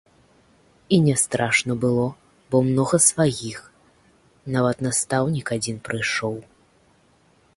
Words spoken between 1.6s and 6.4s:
было, бо многа сваіх, нават настаўнік адзін прыйшоў.